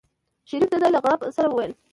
شريف 0.49 0.69
د 0.71 0.75
چای 0.81 0.91
له 0.93 0.99
غړپ 1.03 1.19
سره 1.37 1.47
وويل. 1.49 1.71